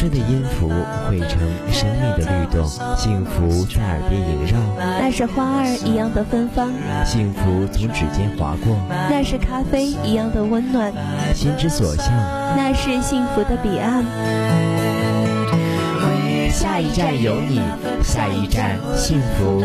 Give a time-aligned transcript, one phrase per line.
[0.00, 0.70] 春的音符
[1.06, 1.38] 汇成
[1.70, 2.66] 生命的律动，
[2.96, 4.58] 幸福在耳边萦绕。
[4.78, 6.72] 那是花儿一样的芬芳，
[7.04, 8.78] 幸福从指尖划过。
[9.10, 10.90] 那是咖啡一样的温暖，
[11.34, 12.06] 心之所向。
[12.56, 14.02] 那是幸福的彼岸。
[16.50, 17.60] 下一站有你，
[18.02, 19.62] 下一站幸福。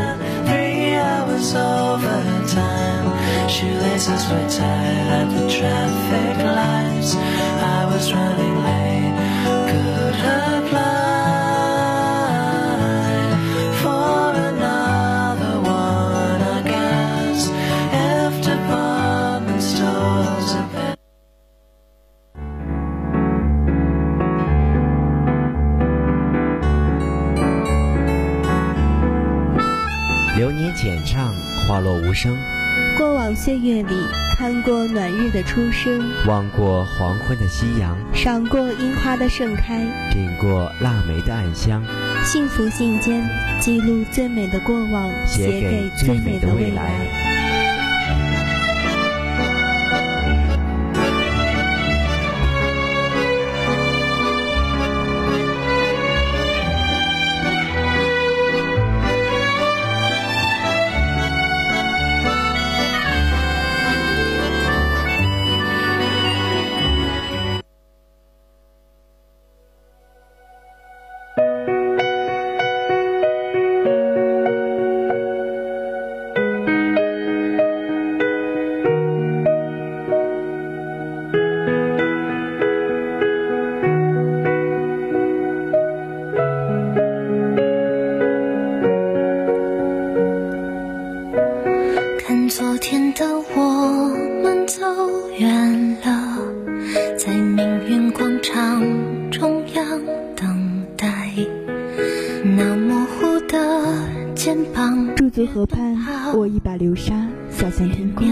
[32.98, 33.94] 过往岁月里，
[34.38, 39.82] 看过暖日的初升，望过黄昏的夕阳，赏过樱花的盛开，
[40.14, 41.84] 品过腊梅的暗香。
[42.24, 43.22] 幸福信笺，
[43.60, 47.35] 记录最美的过往，写给最美的未来。
[105.56, 105.96] 河畔，
[106.36, 108.28] 握一把流沙洒向天空，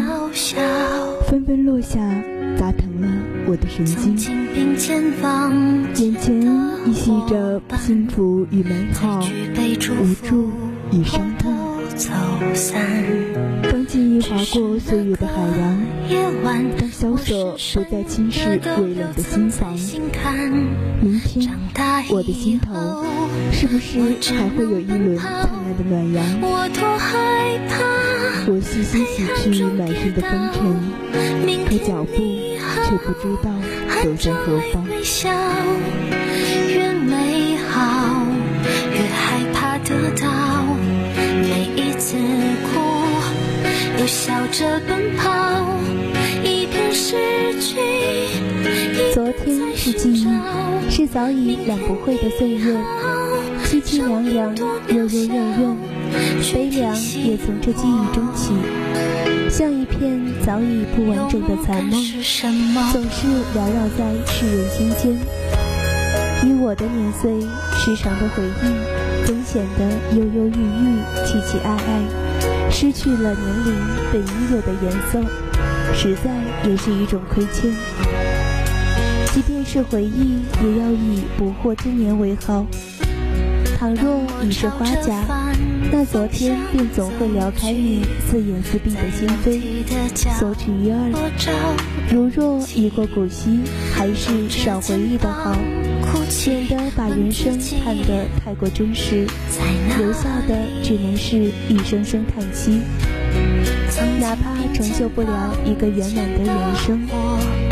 [1.26, 2.02] 纷纷落下，
[2.58, 3.08] 砸疼了
[3.48, 4.18] 我的神经。
[4.54, 5.02] 眼前
[6.86, 10.52] 依稀着幸福与美好，无助
[10.92, 11.54] 与伤痛。
[13.72, 15.80] 当记忆划过岁月的海洋，
[16.78, 19.74] 当萧瑟不再侵蚀微冷的心房，
[21.02, 21.50] 明天
[22.10, 23.06] 我的心头
[23.54, 24.02] 是不是
[24.34, 26.24] 还会有一轮灿烂的暖阳？
[28.46, 30.60] 我细心洗去满身的风尘，
[31.66, 32.14] 可脚步
[32.86, 33.48] 却不知道
[34.04, 34.86] 走向何方。
[36.68, 37.80] 越美好，
[38.92, 39.90] 越害怕得
[40.22, 40.24] 到。
[41.96, 42.80] 自哭，
[44.00, 45.32] 又笑着奔跑，
[46.44, 47.16] 一边失
[47.62, 47.78] 去。
[49.14, 50.28] 昨天是记忆，
[50.92, 52.76] 是早已两不会的岁月，
[53.94, 54.56] 凄凉凉，
[54.88, 55.78] 幽幽怨怨，
[56.52, 58.52] 悲凉也从这记忆中起，
[59.52, 62.02] 像一片早已不完整的残梦，
[62.92, 65.14] 总是缭绕在世人心间。
[66.44, 67.40] 与我的年岁，
[67.78, 69.28] 时常的回忆。
[69.28, 69.86] 总显得
[70.18, 73.76] 忧忧郁郁、凄凄爱爱，失去了年龄
[74.12, 75.22] 本应有的颜色，
[75.94, 76.32] 实在
[76.68, 77.72] 也是一种亏欠。
[79.34, 82.66] 即便是回忆，也要以不惑之年为好。
[83.84, 85.26] 倘若已是花甲，
[85.92, 91.12] 那昨天便总会撩开你似眼似闭的心扉，索取一二。
[92.10, 93.60] 如若已过古稀，
[93.94, 95.54] 还是少回忆的好。
[96.46, 99.28] 免得把人生看得太过真实，
[99.98, 102.80] 留下的只能是一声声叹息。
[104.22, 107.02] 哪怕成就不了一个圆满的人生，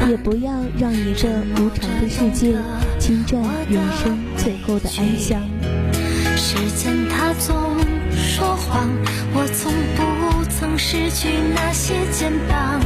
[0.10, 2.54] 也不要让一个无常的世界
[3.00, 5.42] 侵占人生最后的安详。
[6.52, 7.78] 时间它总
[8.14, 8.90] 说谎，
[9.34, 12.82] 我从不曾失去那些肩膀。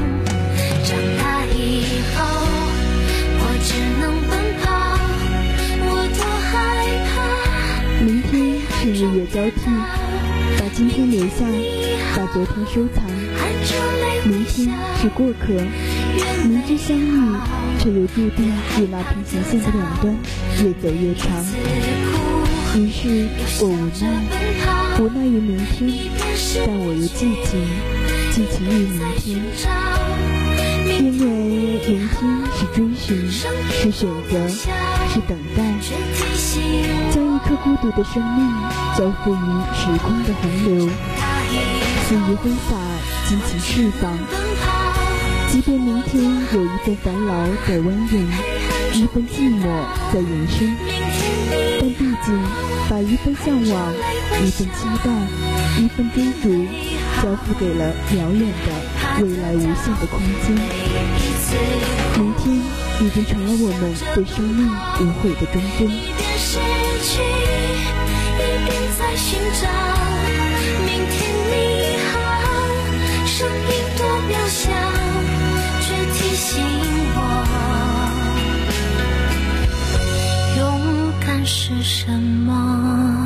[0.84, 1.82] 长大以
[2.14, 2.22] 后，
[3.42, 4.70] 我只能奔跑，
[5.82, 6.54] 我多害
[7.10, 8.06] 怕。
[8.06, 8.62] 明天。
[8.84, 9.62] 是日月交替，
[10.60, 11.44] 把今天留下，
[12.16, 13.04] 把昨天收藏。
[14.26, 14.70] 明天
[15.02, 15.54] 是过客，
[16.44, 17.36] 明知相遇，
[17.80, 18.46] 却又注定
[18.78, 20.16] 与那平行线的两端
[20.62, 21.32] 越走越长。
[21.42, 22.15] 越
[22.78, 23.28] 于是
[23.62, 24.04] 我无奈，
[25.00, 25.90] 无奈于明天，
[26.68, 27.56] 但我又寄情，
[28.34, 29.24] 寄情于明天，
[31.00, 31.26] 因为
[31.88, 32.22] 明天
[32.54, 34.46] 是追寻，是选择，
[35.08, 35.64] 是等待。
[37.12, 38.40] 将一颗孤独的生命
[38.98, 39.40] 交付于
[39.74, 40.90] 时空的洪流，
[42.04, 42.76] 肆意挥洒，
[43.26, 44.12] 尽情释放。
[45.50, 46.22] 即便明天
[46.54, 47.32] 有一份烦恼
[47.66, 48.28] 在蜿蜒，
[48.94, 49.64] 一份寂寞
[50.12, 50.76] 在延伸，
[51.80, 52.28] 但毕竟
[52.90, 53.94] 把一份向往、
[54.42, 55.08] 一份期待、
[55.80, 56.44] 一份追逐，
[57.22, 58.68] 交付给了遥远的
[59.22, 60.46] 未来无限的空间。
[62.18, 62.44] 明天
[63.02, 63.82] 已经成了我们
[64.14, 64.68] 对生命
[65.00, 65.82] 无悔的忠贞。
[73.28, 73.52] 声音
[73.98, 74.00] 多
[74.30, 74.72] 渺小，
[81.68, 83.25] 是什么。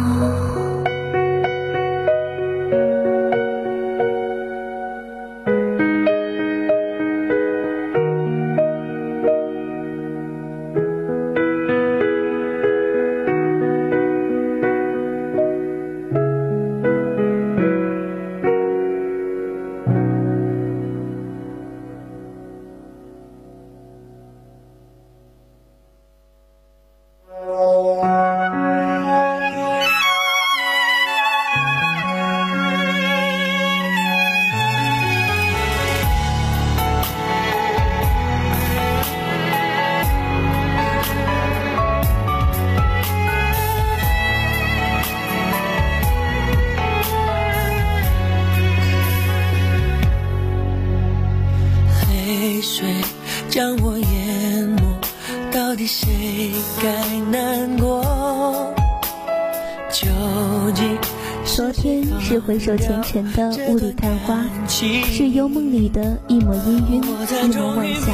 [62.50, 68.12] 回首前尘的雾里看花，是幽梦里的一抹氤氲，一抹晚霞。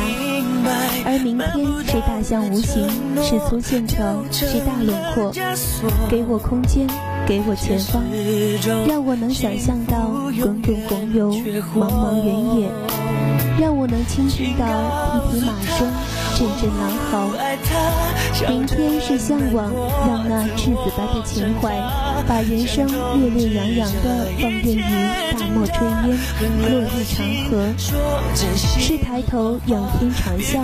[1.06, 2.86] 而明天是大象无形，
[3.24, 5.32] 是粗线条，是大轮廓。
[6.10, 6.86] 给我空间，
[7.26, 8.04] 给我前方，
[8.86, 10.12] 让我能想象到
[10.42, 11.31] 滚滚红油，
[11.74, 12.70] 茫茫原野。
[13.58, 14.66] 让我能倾听到
[15.16, 15.88] 一匹马声，
[16.36, 17.32] 阵阵狼嚎。
[18.50, 19.72] 明天是向往，
[20.06, 21.80] 让那赤子般的情怀，
[22.28, 24.82] 把人生烈烈洋洋的放任于
[25.40, 26.20] 大漠炊烟，
[26.70, 27.74] 落日长河。
[28.78, 30.62] 是抬头仰天长啸，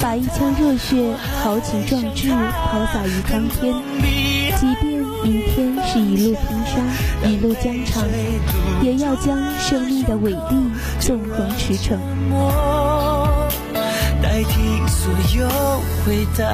[0.00, 3.74] 把一腔热血豪情壮志抛洒于苍天。
[4.58, 6.80] 即便明天是一路拼杀，
[7.28, 8.02] 一路疆场，
[8.82, 10.38] 也要将生命的伟力
[10.98, 11.98] 纵横驰骋。
[14.36, 15.48] 代替所有
[16.04, 16.44] 回答。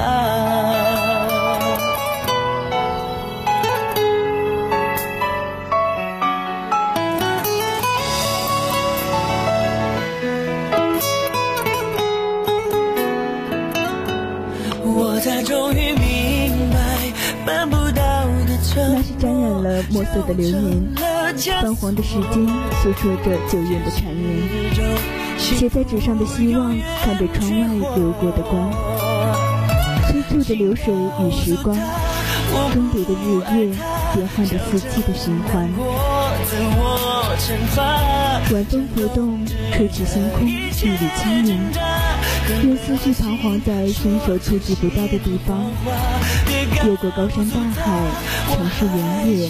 [14.85, 16.77] 我才终于明白，
[17.45, 20.95] 办不到的那是沾染了墨色的流年，
[21.61, 22.47] 泛黄的时间
[22.81, 25.12] 诉说着久远的缠绵。
[25.55, 28.71] 写在纸上的希望，看着窗外流过的光，
[30.07, 31.77] 催促着流水与时光，
[32.73, 33.75] 更迭的日月，
[34.13, 35.69] 变换着四季的循环。
[38.51, 41.57] 晚风拂动，吹起星空，一缕轻盈。
[42.61, 45.71] 任思绪彷徨在伸手触及不到的地方，
[46.83, 47.99] 越过高山大海，
[48.53, 49.49] 城市原野，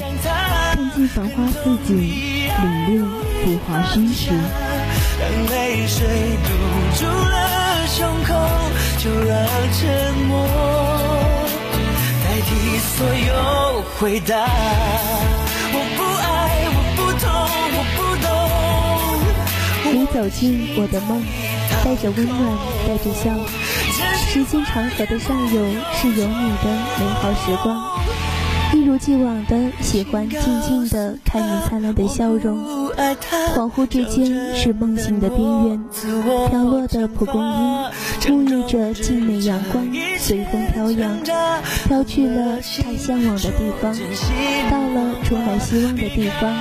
[0.73, 3.01] 看尽繁花似锦，领略
[3.43, 4.29] 浮华虚实。
[5.23, 6.05] 当泪水
[6.43, 6.49] 堵
[6.99, 8.35] 住了胸口，
[8.97, 9.31] 就让
[9.71, 10.35] 沉默
[12.25, 14.35] 代替所有回答。
[15.71, 16.27] 我不爱，
[16.75, 17.23] 我不痛，
[17.73, 18.27] 我不懂。
[19.93, 20.41] 你走进
[20.75, 21.23] 我的梦，
[21.85, 22.41] 带着温暖，
[22.85, 23.31] 带着笑。
[24.27, 25.63] 时间长河的上游
[26.01, 26.65] 是有你的
[26.99, 27.81] 美好时光。
[28.73, 35.83] 一如既往的喜欢静静的看你灿烂的笑容，恍惚之间是梦醒的边缘，
[36.49, 37.89] 飘落的蒲公英
[38.27, 39.85] 沐浴着静美阳光，
[40.19, 41.17] 随风飘扬，
[41.87, 43.93] 飘去了太向往的地方，
[44.69, 46.53] 到了充满希望的地方。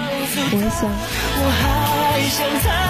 [0.53, 0.91] 我想，
[1.39, 2.82] 我还想再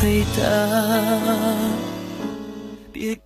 [0.00, 0.42] 回答。
[2.92, 3.18] 别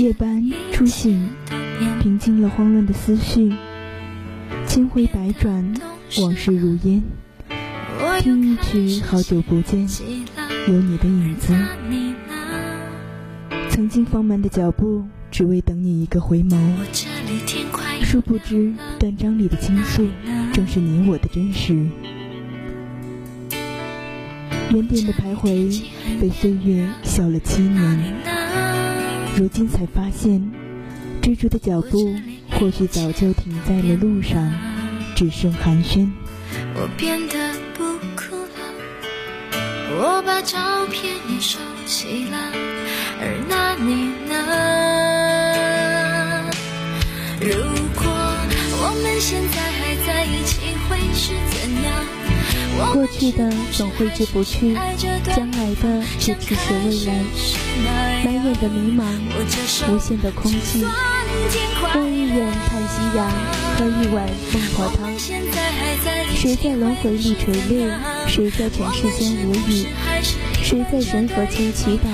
[0.00, 1.28] 夜班出行，
[2.00, 3.52] 平静了慌乱的思绪，
[4.66, 5.74] 千回百转，
[6.20, 7.02] 往事如烟。
[8.20, 9.86] 听一曲《好久不见》，
[10.66, 11.54] 有你的影子。
[13.68, 16.56] 曾经放慢的脚步，只为等你一个回眸。
[18.02, 20.08] 殊不知，断章里的倾诉，
[20.52, 21.86] 正是你我的真实。
[24.70, 25.82] 原点的徘徊，
[26.20, 28.14] 被岁月笑了七年。
[29.36, 30.48] 如今才发现，
[31.20, 32.14] 追逐的脚步，
[32.50, 34.52] 或许早就停在了路上，
[35.16, 36.08] 只剩寒暄。
[36.74, 37.82] 我变得不
[38.14, 38.62] 哭了，
[39.98, 42.52] 我把照片也收起了，
[43.20, 44.34] 而那你呢？
[47.40, 47.50] 如
[47.96, 51.88] 果我们现在还在一起，会是怎样？
[52.92, 54.74] 过去的总挥之不去，
[55.34, 57.14] 将来的只提携未来。
[58.24, 59.04] 满眼的迷茫，
[59.88, 60.84] 无限的空寂。
[61.94, 63.30] 望一眼太夕阳，
[63.76, 65.18] 喝一碗孟婆汤。
[66.34, 67.90] 谁在轮回里垂泪？
[68.26, 69.86] 谁在尘世间无语？
[70.62, 72.08] 谁在神佛前祈祷？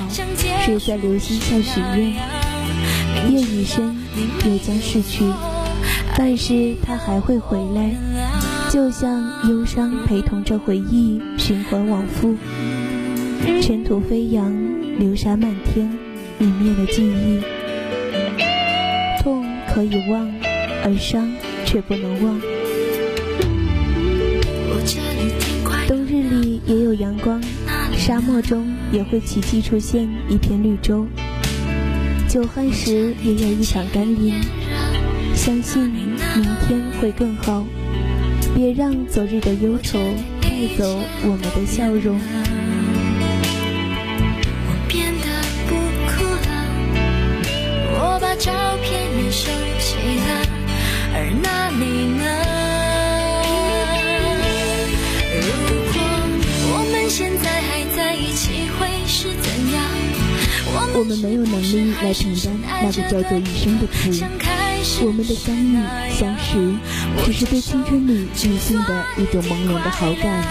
[0.64, 2.14] 谁在流星下许愿？
[3.30, 3.96] 夜已深，
[4.44, 5.24] 又将逝去，
[6.16, 7.94] 但是他还会回来。
[8.68, 12.36] 就像忧伤陪同着回忆循环往复，
[13.62, 14.52] 尘土飞扬，
[14.98, 15.88] 流沙漫天，
[16.40, 17.40] 泯灭了记忆。
[19.22, 20.28] 痛可以忘，
[20.84, 21.30] 而伤
[21.64, 22.40] 却不能忘。
[25.86, 27.40] 冬日里也有阳光，
[27.96, 31.06] 沙漠中也会奇迹出现一片绿洲。
[32.28, 34.34] 久旱时也有一场甘霖，
[35.34, 36.16] 相信明
[36.66, 37.64] 天会更好。
[38.56, 39.98] 别让昨日的忧愁
[40.40, 40.48] 带
[40.78, 42.18] 走我们的笑容。
[44.66, 45.26] 我变得
[45.68, 45.76] 不
[46.08, 46.48] 哭了，
[47.92, 48.50] 我把照
[48.82, 48.88] 片
[49.22, 50.40] 也收起了，
[51.12, 51.84] 而那你
[52.16, 52.24] 呢？
[55.36, 55.44] 如
[55.92, 56.00] 果
[56.72, 59.84] 我们现在还在一起，会是怎样？
[60.94, 63.92] 我们没有能力来承担那个叫做一生的苦。
[65.04, 65.76] 我们的相遇
[66.10, 66.56] 相识，
[67.24, 70.44] 只是对青春里女性的一种朦胧的好感。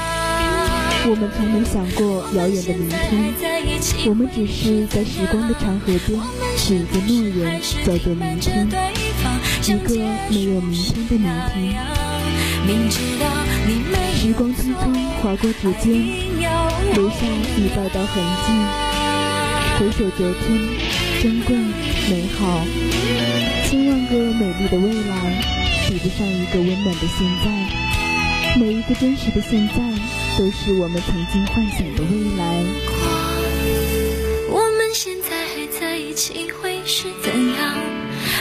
[1.08, 6.20] 我们从没想过遥远的明天，我们只是在时光的长河中
[6.58, 8.68] 许一个诺言，叫做明天，
[9.64, 9.96] 一个
[10.30, 10.74] 没有明
[11.08, 11.30] 天的
[12.66, 13.00] 明天。
[14.16, 14.92] 时光匆匆
[15.22, 15.94] 划过指尖，
[16.96, 17.18] 留下
[17.56, 18.48] 一道道痕迹。
[19.78, 20.44] 回首昨天，
[21.22, 21.56] 珍贵
[22.10, 22.66] 美好。
[23.66, 25.14] 千万个美丽的未来，
[25.88, 27.46] 比不上一个温暖的现在。
[28.58, 29.76] 每一个真实的现在，
[30.38, 32.64] 都是我们曾经幻想的未来。
[34.50, 37.76] 我们现在还在一起，会是怎样？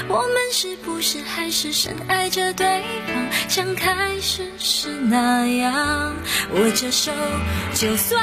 [0.08, 2.66] 我们是不是还是深爱着对
[3.06, 6.14] 方，像开始时那样？
[6.54, 7.12] 握着手，
[7.74, 8.22] 就算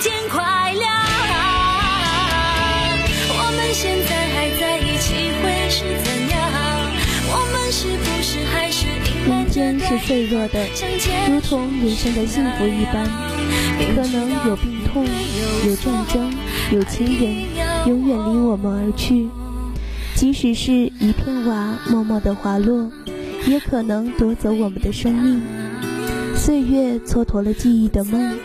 [0.00, 0.92] 天快亮。
[3.38, 4.25] 我们现在
[9.56, 10.66] 天是脆弱的，
[11.30, 13.06] 如同人生的幸福一般，
[13.94, 15.06] 可能有病痛，
[15.66, 16.30] 有战争，
[16.72, 17.34] 有亲人
[17.86, 19.26] 永远离我们而去。
[20.14, 22.92] 即使是一片瓦默默的滑落，
[23.46, 25.40] 也可能夺走我们的生命。
[26.34, 28.36] 岁月蹉跎了记忆的梦，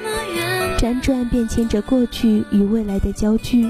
[0.80, 3.70] 辗转变迁着过去与未来的焦距，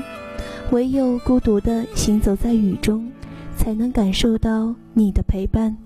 [0.69, 3.11] 唯有孤独的行走在雨中。
[3.57, 5.77] 才能感受到你的陪伴。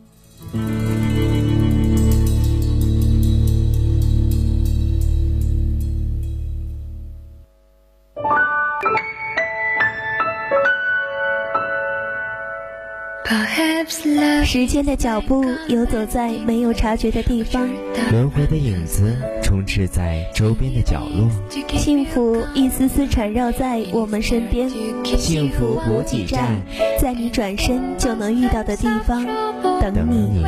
[13.87, 17.69] 时间的脚步游走在没有察觉的地方，
[18.11, 21.29] 轮回的影子充斥在周边的角落，
[21.77, 24.69] 幸福一丝丝缠绕在我们身边。
[25.03, 26.61] 幸福补给站，
[26.99, 29.25] 在你转身就能遇到的地方
[29.81, 30.43] 等你。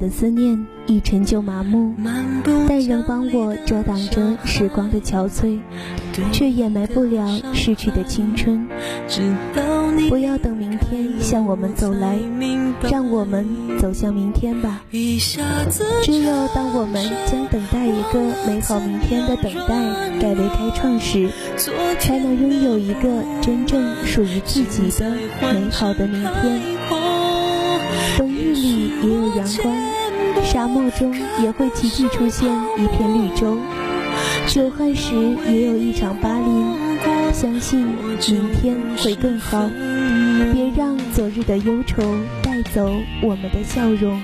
[0.00, 1.94] 的思念已陈旧麻木，
[2.66, 5.60] 但仍帮我遮挡着时光的憔悴，
[6.32, 8.66] 却掩埋不了逝去的青春。
[10.08, 12.18] 不要等明天向我们走来，
[12.90, 13.46] 让我们
[13.78, 14.82] 走向明天吧。
[14.90, 21.28] 只有当我们将等待一个美好明天的等待改为开创时，
[21.98, 25.10] 才能拥有一个真正属于自己的
[25.42, 26.99] 美好的明天。
[28.60, 29.74] 里也有阳光，
[30.44, 33.56] 沙漠中也会奇迹出现一片绿洲，
[34.46, 35.14] 久旱时
[35.46, 36.90] 也有一场巴黎。
[37.32, 39.70] 相信明天会更好，
[40.52, 42.02] 别让昨日的忧愁
[42.42, 44.20] 带走我们的笑容。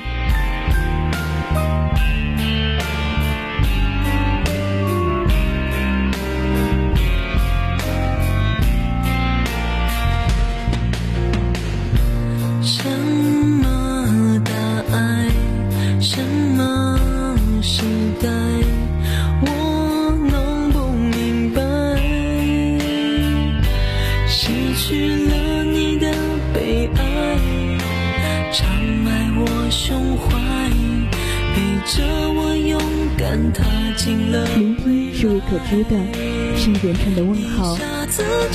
[36.96, 37.76] 是一连串的问号，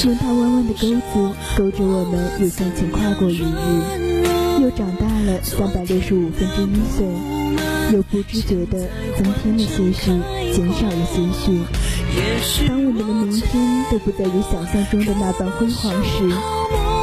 [0.03, 1.01] 用它弯弯的钩子
[1.57, 7.05] 勾着我们，又向前跨过一日，又长大了三百六十五分之一岁，
[7.93, 10.12] 又不知觉地增添了些许，
[10.53, 11.60] 减少了些许。
[12.67, 16.29] 当我们的明天都不再如想象中的那般辉煌时，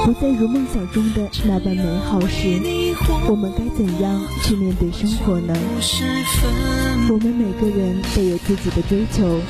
[0.04, 2.60] 不再如梦想中的那般美好时，
[3.28, 5.54] 我们该怎样去面对生活呢？
[7.10, 9.40] 我们每个人都有自己的追求，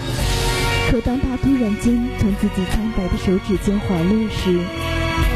[0.90, 4.59] 可当他突然间从自己苍白的手指间滑落时，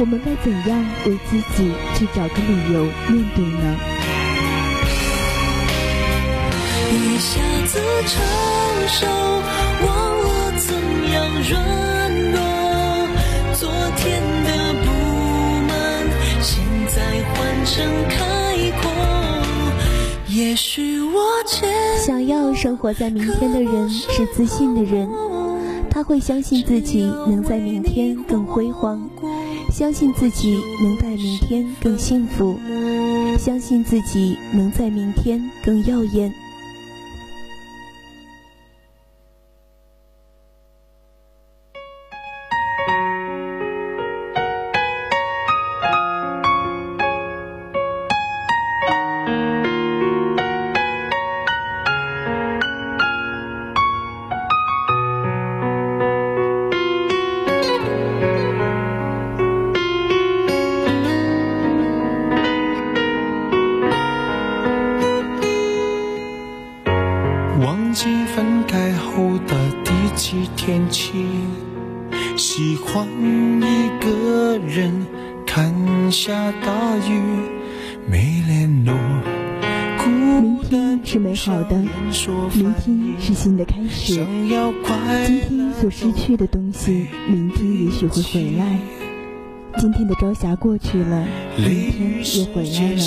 [0.01, 3.77] 我们该怎样为自己去找个理由面对呢？
[6.91, 8.23] 一下子成
[8.89, 9.07] 熟，
[9.87, 9.89] 忘
[10.23, 10.75] 了怎
[11.13, 11.15] 样
[11.51, 11.53] 软
[12.33, 12.41] 弱，
[13.53, 14.49] 昨天的
[14.83, 14.87] 不
[15.69, 15.71] 满，
[16.41, 16.97] 现在
[17.35, 18.17] 换成开
[18.81, 18.91] 阔。
[20.29, 21.21] 也许我
[22.07, 25.11] 想要生活在明天的人是自信的人，
[25.95, 29.07] 他会相信自己能在明天更辉煌，
[29.71, 32.57] 相信自己能在明天更幸福，
[33.39, 36.42] 相信自己能在明天更耀眼。
[70.65, 71.11] 天气
[72.37, 74.93] 喜欢一个人
[75.45, 75.75] 看
[76.13, 77.21] 下大雨，
[78.09, 78.45] 明
[80.63, 81.77] 天是美好的，
[82.55, 84.15] 明天是新的开始。
[84.15, 88.79] 今天所失去的东西，明天也许会回来。
[89.79, 92.99] 今天的朝霞过去了，明天又回来了。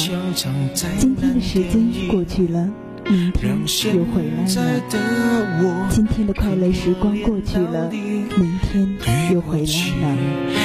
[0.97, 2.69] 今天的时间过去了。
[3.07, 3.55] 明天
[3.93, 8.97] 又回来了，今天的快乐时光过去了，明天
[9.31, 10.17] 又回来了。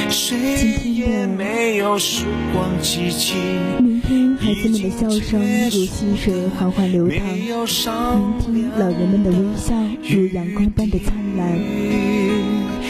[0.09, 0.39] 今
[0.73, 1.43] 天的，
[3.79, 7.37] 明天孩子们的笑声如溪水缓缓流淌，
[8.47, 9.75] 明天老人们的微笑
[10.09, 11.47] 如阳光般的灿烂，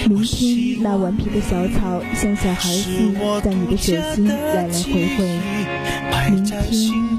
[0.09, 2.89] 明天那顽皮的小草像小孩子
[3.43, 4.35] 在你的手心来
[4.67, 5.25] 来回回，
[6.31, 7.10] 明天。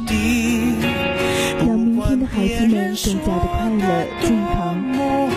[2.23, 4.57] 的孩子们更加的快乐健康，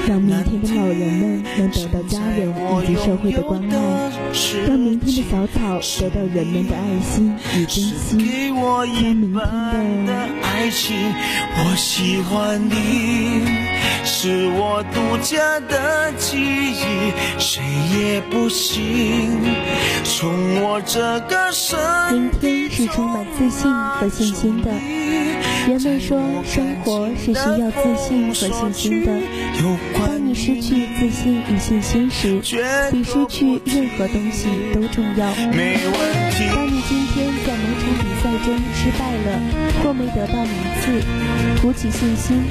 [0.08, 4.12] 让明天的老人们能得到家人以及社会的关爱，
[4.68, 10.96] 让明天的小草得到人们的爱心与珍惜，让明天的爱情，
[11.58, 13.42] 我喜欢你，
[14.04, 17.64] 是我独家的记忆，谁
[17.98, 19.42] 也不行
[20.04, 21.80] 从我这个身
[22.12, 24.70] 明天是充满自信和信心的。
[25.68, 29.12] 人们说，生活是需要自信和信心的。
[29.98, 32.40] 当你失去自信与信心时，
[32.92, 35.26] 比失去任何东西都重要。
[35.34, 35.50] 当
[36.70, 39.42] 你今天在某场比赛中失败了，
[39.82, 41.02] 或没得到名次，
[41.64, 42.44] 鼓起信心，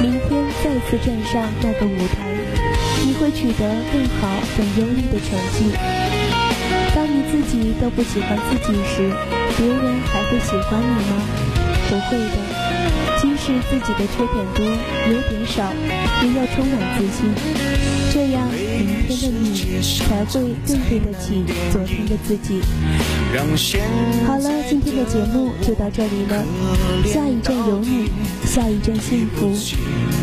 [0.00, 2.22] 明天再次站上那个舞台，
[3.04, 5.74] 你会取得更好、更优异的成绩。
[6.94, 9.10] 当你自己都不喜欢自己时，
[9.58, 11.26] 别人还会喜欢你吗？
[11.88, 12.49] 不会的。
[13.20, 14.64] 即使自己的缺点多，
[15.12, 15.72] 优点少，
[16.22, 17.34] 也要充满自信，
[18.12, 22.60] 这样明天的你才会更对得起昨天的自己。
[24.26, 26.44] 好了，今天的节目就到这里了，
[27.04, 28.10] 下一站有你，
[28.46, 29.54] 下一站幸福。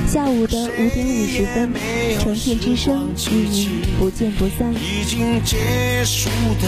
[0.08, 1.72] 下午的五点五十分，
[2.20, 4.74] 成片之声与您不见不散。
[4.74, 6.30] 已经结束
[6.62, 6.68] 的，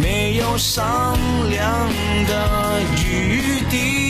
[0.00, 1.18] 没有商
[1.50, 1.88] 量
[2.26, 4.09] 的余地。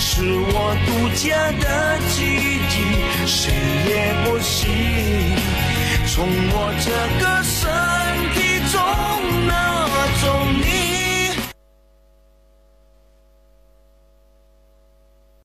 [0.00, 3.52] 是我独家的记忆谁
[3.88, 4.70] 也不行
[6.06, 7.68] 从我这个身
[8.32, 8.38] 体
[8.70, 8.78] 中
[9.48, 9.77] 拿